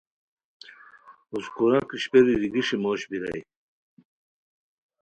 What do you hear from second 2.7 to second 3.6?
موش بیرائے